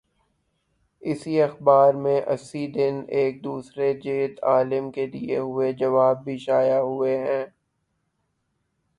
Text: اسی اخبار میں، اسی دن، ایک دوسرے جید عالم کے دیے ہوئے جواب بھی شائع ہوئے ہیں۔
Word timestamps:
اسی 1.01 1.41
اخبار 1.41 1.93
میں، 1.93 2.21
اسی 2.27 2.67
دن، 2.67 3.01
ایک 3.07 3.43
دوسرے 3.43 3.93
جید 3.93 4.39
عالم 4.43 4.91
کے 4.91 5.05
دیے 5.07 5.37
ہوئے 5.37 5.71
جواب 5.73 6.23
بھی 6.23 6.37
شائع 6.37 6.79
ہوئے 6.79 7.17
ہیں۔ 7.17 7.45